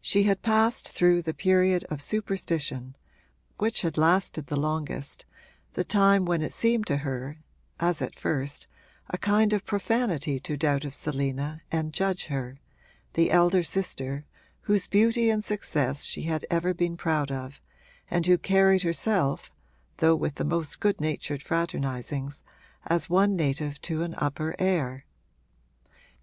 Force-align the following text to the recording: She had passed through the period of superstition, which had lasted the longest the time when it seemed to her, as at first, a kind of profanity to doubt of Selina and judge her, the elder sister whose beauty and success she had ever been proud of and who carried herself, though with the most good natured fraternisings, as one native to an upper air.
She 0.00 0.22
had 0.22 0.40
passed 0.40 0.88
through 0.88 1.20
the 1.20 1.34
period 1.34 1.84
of 1.90 2.00
superstition, 2.00 2.96
which 3.58 3.82
had 3.82 3.98
lasted 3.98 4.46
the 4.46 4.56
longest 4.58 5.26
the 5.74 5.84
time 5.84 6.24
when 6.24 6.40
it 6.40 6.54
seemed 6.54 6.86
to 6.86 6.96
her, 7.04 7.36
as 7.78 8.00
at 8.00 8.18
first, 8.18 8.66
a 9.10 9.18
kind 9.18 9.52
of 9.52 9.66
profanity 9.66 10.38
to 10.38 10.56
doubt 10.56 10.86
of 10.86 10.94
Selina 10.94 11.60
and 11.70 11.92
judge 11.92 12.28
her, 12.28 12.60
the 13.12 13.30
elder 13.30 13.62
sister 13.62 14.24
whose 14.62 14.88
beauty 14.88 15.28
and 15.28 15.44
success 15.44 16.04
she 16.04 16.22
had 16.22 16.46
ever 16.50 16.72
been 16.72 16.96
proud 16.96 17.30
of 17.30 17.60
and 18.10 18.24
who 18.24 18.38
carried 18.38 18.80
herself, 18.80 19.50
though 19.98 20.14
with 20.16 20.36
the 20.36 20.44
most 20.46 20.80
good 20.80 20.98
natured 20.98 21.42
fraternisings, 21.42 22.42
as 22.86 23.10
one 23.10 23.36
native 23.36 23.78
to 23.82 24.00
an 24.02 24.14
upper 24.16 24.56
air. 24.58 25.04